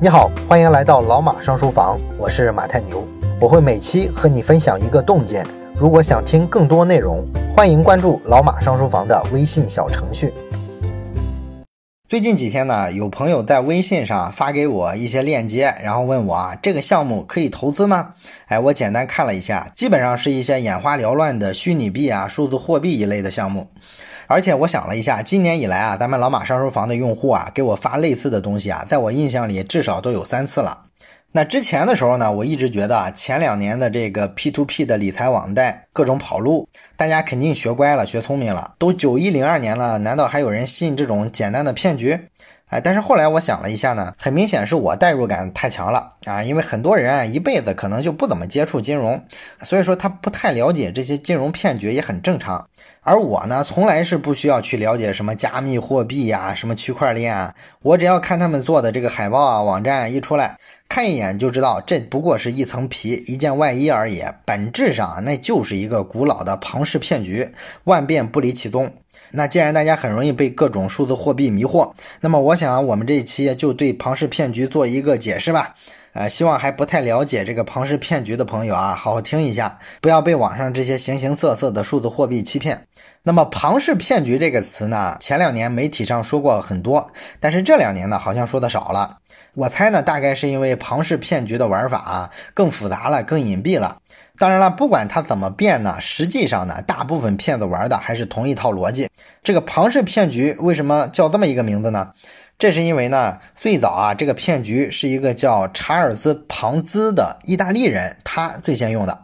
[0.00, 3.04] 你好，欢迎来到老马上书房，我是马太牛，
[3.40, 5.44] 我会每期和你分享一个洞见。
[5.74, 7.26] 如果想听更多内容，
[7.56, 10.32] 欢迎关注老马上书房的微信小程序。
[12.08, 18.10] 最近几天呢，有朋友在微信上发给我一些链接，然后问我啊，这个项目可以投资吗？
[18.46, 23.66] 哎，我简单看了一下，基本上是一些眼花缭乱的虚拟币啊、数字货币一类的项目。
[24.30, 30.82] 而且我想了一下，今年以来啊，咱们老马上书房的用户啊，给我发类似的东西啊，在我印象里至少都有三次了。
[31.32, 38.74] 那之前的时候呢，我一直觉得啊，前两年的这个 P2P 的理财网贷各种跑路，大家肯定学乖了，学聪明了。
[38.78, 42.20] 都九一零二年了，难道还有人信这种简单的骗局？
[42.66, 49.22] 哎，但是后来我想了一下呢，很明显是我代入感太强了啊，因为很多人啊一辈子可能就不怎么接触金融，
[49.62, 52.68] 所以说他不太了解这些金融骗局也很正常。
[53.08, 60.58] 而我呢，从来是不需要去了解什么加密货币呀、什么区块链啊，我只要看他们做的这个海报啊、网站一出来，
[60.90, 67.50] 看一眼就知道这不过是一层皮、一件外衣而已，本质上那就是一个古老的庞氏骗局，
[67.84, 68.92] 万变不离其宗。
[69.30, 71.90] 那既然大家很容易被各种数字货币迷惑，
[72.20, 75.74] 那么我想我们这一期就对庞氏骗局做一个解释吧。
[76.14, 82.87] 呃，希望还不太了解这个庞氏骗局的朋友啊，好好听一下，不要被网上这些形形色色的数字货币欺骗。
[83.24, 89.18] 那么庞氏骗局这个词呢，前两年媒体上说过很多，但是这两年呢，好像说的少了。
[89.54, 93.98] 我猜呢，大概是因为庞氏骗局的玩法啊更复杂了，更隐蔽了。
[94.38, 99.10] 当然了，不管它怎么变呢，实际上呢，大部分骗子玩的还是同一套逻辑。
[99.42, 102.12] 这个庞氏骗局为什么叫这么一个名字呢？
[102.56, 109.18] 这是因为呢，最早啊，这个骗局是一个叫查尔斯·庞兹的意大利人，他最先用的。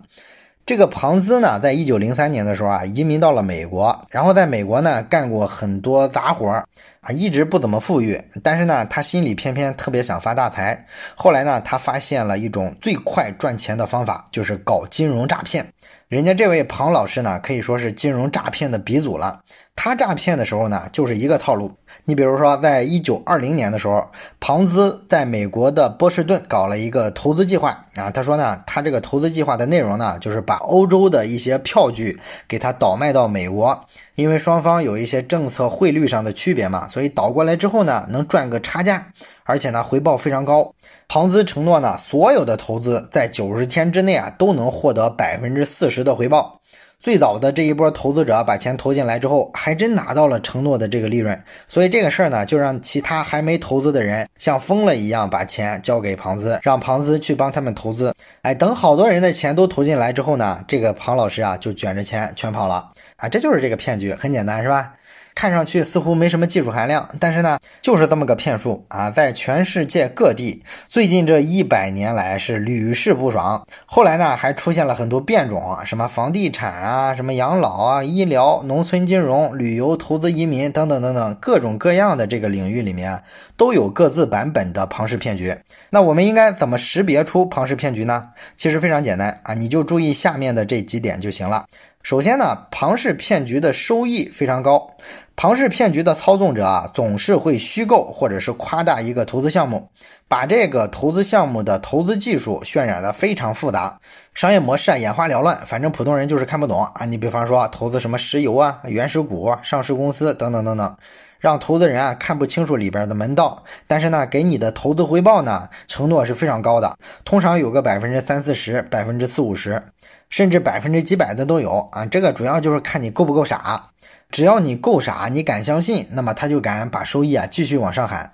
[0.66, 6.66] 这个庞兹呢，在一九零三年的时候啊，移民到了美国，然后在美国呢，干过很多杂活儿
[7.02, 8.18] 啊，一直不怎么富裕。
[8.42, 10.86] 但是呢，他心里偏偏特别想发大财。
[11.14, 15.66] 后来呢，他发现了一种最快赚钱的方法，就是搞金融诈骗。
[16.08, 19.38] 人家这位庞老师呢，可以说是金融诈骗的鼻祖了。
[19.76, 21.70] 他诈骗的时候呢，就是一个套路。
[22.06, 24.06] 你比如说，在一九二零年的时候，
[24.38, 28.10] 庞兹在美国的波士顿搞了一个投资计划啊。
[28.10, 33.84] 他说呢，他这个投资计划的内容呢，就是把欧洲的一些票据给他倒卖到美国，
[34.16, 39.06] 因为双方有一些政策汇率上的区别嘛，所以倒过来之后呢，能赚个差价，
[39.44, 40.74] 而且呢，回报非常高。
[41.08, 46.60] 庞兹承诺呢，所有的投资在九十天之内啊，都能获得百分之四十的回报。
[47.04, 51.38] 最早的这一波投资者把钱投进来之后，还真拿到了承诺的这个利润。
[51.68, 58.14] 所以这个事儿呢，就让其他还没投资的人像疯了一样把钱交给庞兹，让庞兹去帮他们投资。
[58.40, 62.90] 哎，等好多人的钱都投进来之后呢，这个庞老师啊就卷着钱全跑了。
[63.16, 64.94] 啊，这就是这个骗局，很简单，是吧？
[65.34, 73.66] 看上去似乎没什么技术含量，但是呢，就是这么个骗术啊，在全世界各地，最近这一百年来是屡试不爽。
[73.84, 83.20] 后来呢，还出现了很多变种，什么房地产啊，什么养老啊、医疗、农村金融、旅游、投资、移民等等等等，各种各样的这个领域里面
[83.56, 85.54] 都有各自版本的庞氏骗局。
[85.90, 88.28] 那我们应该怎么识别出庞氏骗局呢？
[88.56, 91.66] 其实非常简单啊，你就注意下面的这几点就行了。
[92.04, 94.90] 首先呢，庞氏骗局的收益非常高。
[95.34, 99.88] 庞氏骗局的操纵者啊，总是会虚构或者是夸大一个投资项目，
[100.28, 103.98] 把这个投资项目的投资技术渲染的非常复杂，
[104.34, 107.06] 商业模式啊眼花缭乱，反正普通人就是看不懂啊。
[107.06, 110.96] 你比方说投资什么石油啊、原始股、上市公司等等等等，
[111.44, 113.62] 让投资人啊看不清楚里边的门道。
[113.86, 119.82] 但是呢，给你的投资回报呢，承诺是非常高的，通常有个百分之三四十、百分之四五十，
[120.30, 122.06] 甚至百分之几百的都有啊。
[122.06, 123.90] 这个主要就是看你够不够傻。
[124.34, 128.32] 只要你够傻，你敢相信，那么他就敢把收益啊继续往上喊。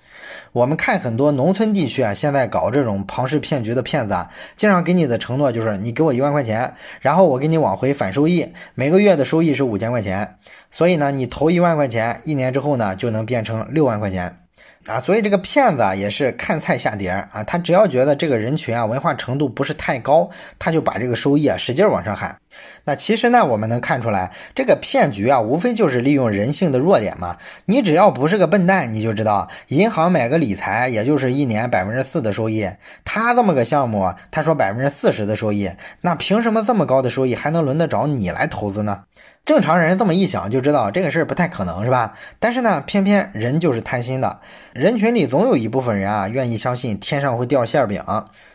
[0.51, 10.37] 我们看很多农村地区啊，现在搞这种庞氏骗局的骗子啊，经常给你的承诺就是你给我一万块钱，然后我给你往回返收益，每个月的收益是五千块钱。
[10.71, 14.35] 所以呢，你投一万块钱，一年之后呢就能变成六万块钱。
[14.87, 20.27] 啊，所以这个骗子啊也是看菜下碟啊，他只要觉得这个人群啊文化程度不是太高，
[20.57, 22.35] 他就把这个收益啊使劲往上喊。
[22.83, 27.37] 那其实呢，我们能看出来，这个骗局啊无非就是利用人性的弱点嘛。
[27.65, 32.69] 你只要不是个笨蛋，你就知道银行买个理财也就是一年百分之四的收益，
[33.03, 35.71] 他这么个项目，他说百分之四十的收益，
[36.01, 39.03] 那凭什么这么高的收益还能轮得着你来投资呢？
[39.43, 42.13] 正常人这么一想就知道这个事儿不太可能，是吧？
[42.39, 44.39] 但是呢，偏偏人就是贪心的，
[44.71, 48.03] 人群里总有一部分人啊，愿意相信天上会掉馅儿饼。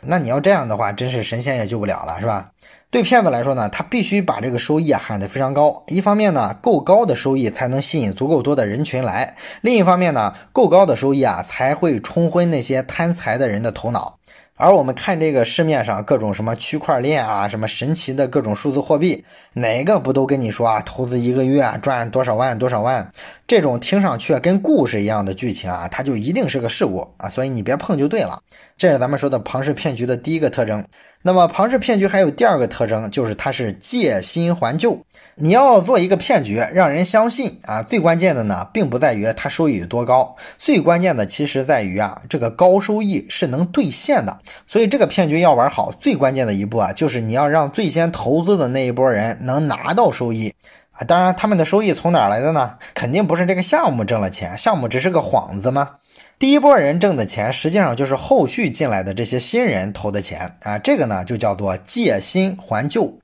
[0.02, 2.50] 那你要这样的话，真是神仙也救不了了，是吧？
[2.96, 5.84] 对骗子来说呢，他必须把这个收益啊喊得非常高。
[5.88, 14.16] 一方面呢，够高的收益才能吸引足够多的人群来；另一方面呢，够高的收益啊才会冲昏那些贪财的人的头脑。
[14.54, 19.22] 而我们看这个市面上各种什么区块链啊，什么神奇的各种数字货币，
[19.52, 23.06] 哪个不都跟你说啊，投资一个月赚多少万多少万？
[23.46, 28.40] 这种听上去跟故事一样的剧情啊，它就一定是个事故啊，所以你别碰就对了。
[28.78, 30.82] 这是咱们说的庞氏骗局的第一个特征。
[31.26, 34.96] 那么庞氏骗局还有第二个特征，就是它是借新还旧。
[35.34, 44.38] 你要做一个骗局，让人相信啊，最关键的呢，并不在于它收益有多高，最关键的其实在于啊，这个高收益是能兑现的。
[44.68, 50.54] 所以这个骗局要玩好，最关键的一步啊，就是你要让最先投资的那一波人能拿到收益
[50.92, 51.02] 啊。
[51.08, 52.74] 当然，他们的收益从哪来的呢？
[52.94, 55.90] 肯定不是这个项目挣了钱，项目只是个幌子嘛。
[56.38, 60.78] 第一波人挣的钱，实际上就是后续进来的这些新人投的钱啊。
[60.78, 63.18] 这个呢，就叫做借新还旧。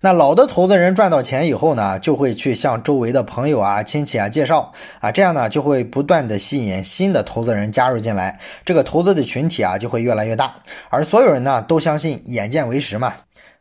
[0.00, 4.70] 那老的投资人赚到钱以后呢，就会去向周围的朋友啊、亲戚啊介绍
[5.00, 10.54] 啊，这样呢就会不断的吸引新的投资人加入进来，这个投资的群体啊就会越来越大，
[10.90, 13.14] 而所有人呢都相信眼见为实嘛。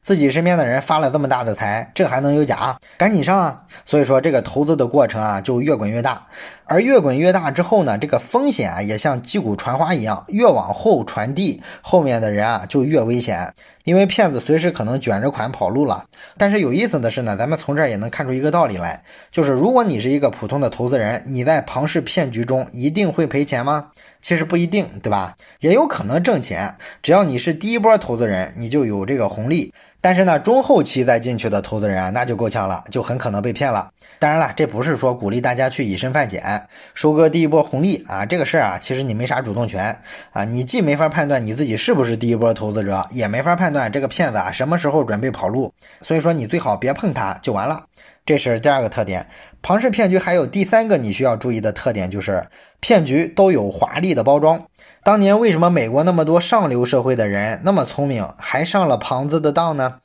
[0.07, 2.79] 自己身边的人发了这么大的财，这还能有假？
[2.97, 3.63] 赶紧上啊！
[3.85, 6.25] 所以说这个投资的过程啊，就越滚越大。
[6.63, 16.05] 而越滚越大之后呢，这个风险啊，也像击鼓传花一样，越往后传递，后面的人啊就越危险，因为骗子随时可能卷着款跑路了。
[16.37, 23.87] 但是有意思的是呢，咱们从这儿也能看出一个道理来，就是如果你是一个普通的投资人，你在庞氏骗局中一定会赔钱吗？
[24.21, 25.35] 其实不一定，对吧？
[25.59, 26.73] 也有可能挣钱。
[27.03, 29.73] 只要你是第一波投资人，你就有这个红利。
[29.99, 33.89] 但是呢，中后期再进去的投资人啊，那就够呛了，就很可能被骗了。
[34.19, 38.25] 当然了，这不是说鼓励大家去以身犯险，收割第一波红利啊。
[38.25, 39.99] 这个事儿啊，其实你没啥主动权
[40.31, 45.73] 啊，你既没法判断你自己是不是第一波投资者，也没法判断这个骗子啊什么时候准备跑路。
[46.01, 47.83] 所以说，你最好别碰它就完了。
[48.25, 49.25] 这是第二个特点。
[49.61, 52.45] 庞氏骗局还有第三个你需要注意的特点，就是
[52.79, 54.67] 骗局都有华丽的包装。
[55.07, 59.99] 当年为什么美国那么多上流社会的人那么聪明，还上了庞子的当呢？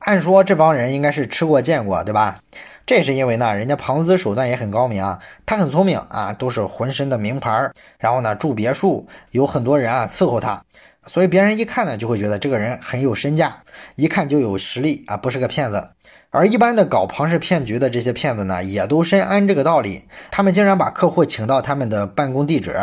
[0.00, 2.40] 按说这帮人应该是吃过见过，对吧？
[2.84, 10.62] 这是因为呢，人家庞子手段也很高明啊，他很聪明啊，都是浑身的名牌，然后呢住别墅，有很多人啊伺候他，
[11.04, 13.62] 所以别人一看呢就会觉得这个人很有身价，
[13.94, 15.88] 一看就有实力啊，不是个骗子。
[16.36, 20.02] 而一般的搞庞氏骗局的这些骗子呢，也都深谙这个道理。
[20.32, 22.76] 他们经常把客户请到他们的办公地址，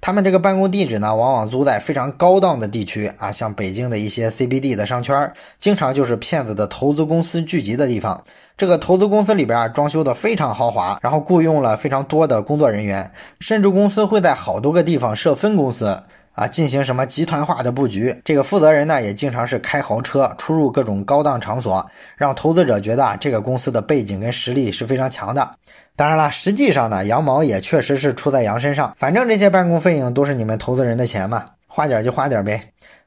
[0.00, 8.24] 他们这个办公地址呢，往往租在非常高档的地区啊，像北京的一些 CBD 的商圈，经常就是骗子的投资公司聚集的地方。
[8.56, 16.02] 这个投资公司里边啊，装修的非常豪华，然后雇佣了非常多的工作人员，甚至公司会在好多个地方设分公司。
[16.36, 18.14] 啊，进行什么集团化的布局？
[18.22, 21.84] 这个负责人呢，也经常是开豪车出入各种高档场所，
[22.14, 25.50] 让投资者觉得啊，这个公司的背景跟实力是非常强的。
[25.96, 28.94] 当然了，实际上呢，羊毛也确实是出在羊身上。
[28.98, 32.60] 反正这些办公费用都是你们投资人的钱嘛，花点就花点呗。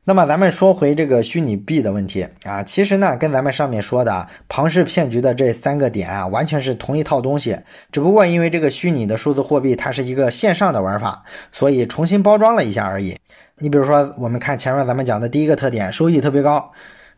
[0.06, 7.56] 那么咱们说回这个虚拟币的问题啊，其实呢，跟咱们上面说的庞氏骗局的这三个点啊，完全是同一套东西，
[7.92, 13.16] 只不过因为这个虚拟的数字货币它是一个线上的玩法，所以重新包装了一下而已。
[13.60, 16.72] 你比如说，我们看前面咱们讲的第一个特点，收益特别高。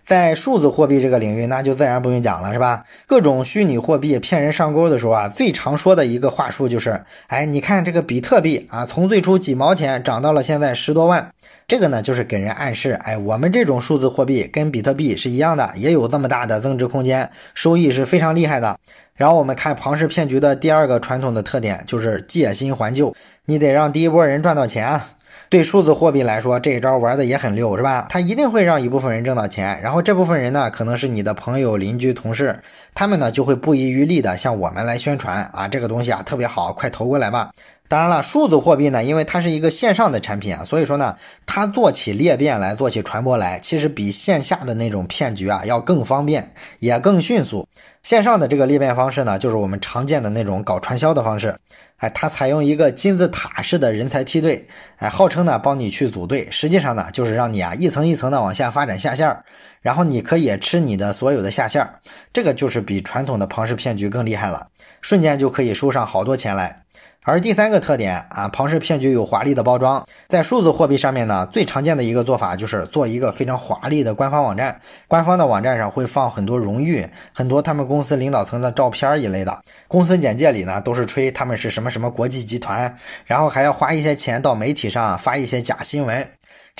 [0.03, 2.83] 在数字货币这个领域，那就自然不用讲了，是吧？
[3.05, 11.31] 各种虚拟货币骗人上钩的时候啊，最常说的一个话术就是：哎，你看这个比特币啊，从最初几毛钱涨到了现在十多万。
[11.71, 18.77] 这个呢，就是给人暗示，哎，我们这种数字货币跟比特币是一样的，也有这么大的增值空间，收益是非常厉害的。
[19.15, 24.99] 然后我们看庞氏骗局的第二个传统的特点，就是借新还旧，你得让第一波人赚到钱。
[25.47, 28.07] 对数字货币来说，这一招玩的也很溜，是吧？
[28.09, 32.59] 它一定会让一部分人挣到钱，然后这部分人呢，可能是你的朋友、邻居、同事，
[32.93, 37.51] 他们呢就会不遗余力的向我们来宣传啊，这个东西啊特别好，快投过来吧。
[37.87, 47.67] 当然了，数字货币呢，因为它是一个线上的产品啊，所以说呢，它做起裂变来，做起传播来，其实比线下的那种骗局啊要更方便，也更迅速。
[48.01, 51.53] 线上的这个裂变方式呢，就是我们常见的那种搞传销的方式，
[51.97, 59.43] 哎，它采用一个金字塔式的人才梯队，哎，号称呢帮你去组队，实际上呢就是让你啊一层一层的往下发展下线儿，
[59.81, 61.95] 然后你可以吃你的所有的下线儿，
[62.31, 64.67] 这个就是比传统的庞氏骗局更厉害了，
[65.01, 66.77] 瞬间就可以收上好多钱来。
[67.23, 79.55] 而第三个特点啊，庞氏骗局有华丽的包装，在数字货币上面呢，最常见的一个做法就是做一个非常华丽的官方网站，官方的网站上会放很多荣誉，很多他们公司领导层的照片一类的，
[79.87, 86.27] 公司简介里呢都是吹他们是什么什么国际集团，然后还要花一些钱到媒体上发一些假新闻，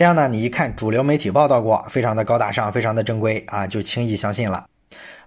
[0.02, 4.66] 这样呢，你一看主流媒体报道过，非常的高大上，非常的正规啊，就轻易相信了。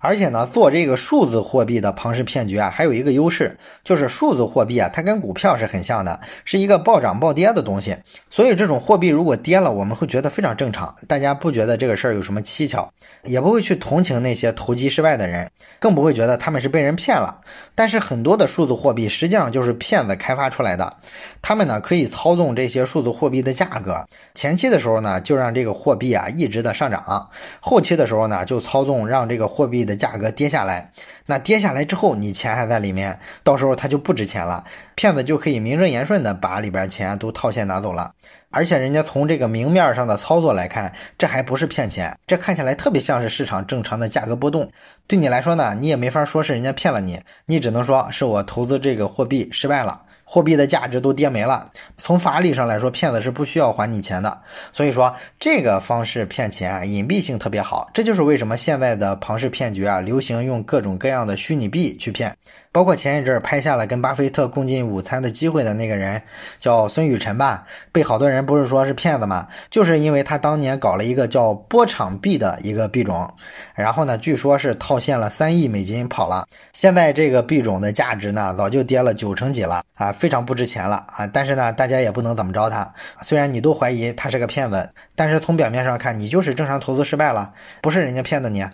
[0.05, 7.97] 而且呢，做这个数字货币的庞氏骗局啊，还有一个优势，就是数字货币啊，它跟股票是很像的，是一个暴涨暴跌的东西。
[8.31, 12.87] 所以这种货币如果跌了，我们会觉得非常正常，大家不觉得这个事儿有什么蹊跷，
[13.23, 17.41] 也不会去同情那些投机失败的人，更不会觉得他们是被人骗了。
[17.75, 20.95] 但是很多的数字货币实际上就是骗子开发出来的，
[21.41, 27.27] 他们呢可以操纵这些数字货币的价格，前期的时候呢就让这个货币啊一直的上涨，
[27.61, 29.94] 后期的时候呢就操纵让这个货币的。
[29.97, 30.91] 价格跌下来，
[31.27, 38.13] 那跌下来之后，你钱还在里面，到时候它就不值钱了，骗子就可以名正言顺的把里边钱都套现拿走了。
[38.51, 44.71] 而且人家从这个明面上的操作来看，这还不是骗钱，这看起来特别像是市场正常的价格波动。
[45.09, 50.04] 对你来说呢，你也没法说是人家骗了你，你只能说是我投资这个货币失败了。
[50.25, 54.41] 货币的价值都跌没了，从法理上来说，骗子是不需要还你钱的。
[54.73, 57.89] 所以说，这个方式骗钱，隐蔽性特别好。
[57.93, 62.37] 这就是为什么现在的庞氏骗局啊，流行用各种各样的虚拟币去骗。
[62.73, 66.21] 包括前一阵拍下了跟巴菲特共进午餐的机会的那个人，
[66.59, 69.47] 叫孙雨晨吧，被好多人不是说是骗子嘛？
[69.71, 73.33] 就是因为他当年搞了一个叫波场币的一个币种，
[73.75, 76.45] 然后呢，据说是套现了三亿美金跑了。
[76.73, 81.25] 现在这个币种的价值呢，早就跌了九成几了啊，非常不值钱了啊。
[81.27, 82.93] 但是呢，大家也不能怎么着他。
[83.23, 88.67] 虽然你都怀疑他是个骗子，但是从表面上看，你就是正常投资失败了，不是人家骗的你。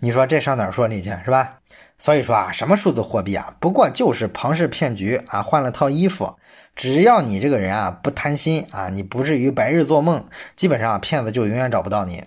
[0.00, 1.54] 你说这上哪说理去是吧？
[1.98, 6.34] 所以说啊，什么数字货币啊，不过就是庞氏骗局啊，换了套衣服。
[6.74, 10.22] 只要你这个人啊不贪心啊，你不至于白日做梦，
[10.56, 12.22] 基本上骗子就永远找不到你。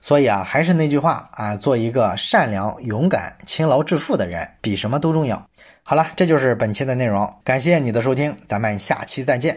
[0.00, 5.46] 所以啊，还是那句话啊，做一个善良、勇敢、勤劳致富的人，比什么都重要。
[5.84, 9.56] 好了，这就是本期的内容，感谢你的收听，咱们下期再见。